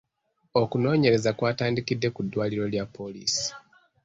Okunoonyereza 0.61 1.29
kwatandikidde 1.37 2.07
ku 2.15 2.21
ddwaliro 2.25 2.65
lya 2.73 2.85
poliisi. 2.95 3.47